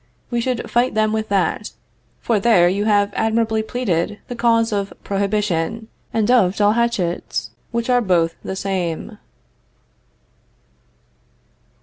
We 0.31 0.41
should 0.41 0.67
fight 0.71 0.95
them 0.95 1.13
with 1.13 1.29
that, 1.29 1.73
for 2.19 2.39
there 2.39 2.67
you 2.67 2.85
have 2.85 3.13
admirably 3.15 3.61
pleaded 3.61 4.17
the 4.29 4.35
cause 4.35 4.71
of 4.73 4.91
prohibition, 5.03 5.89
and 6.11 6.31
of 6.31 6.55
dull 6.55 6.71
hatchets, 6.71 7.51
which 7.69 7.87
are 7.87 8.01
both 8.01 8.33
the 8.43 8.55
same. 8.55 9.19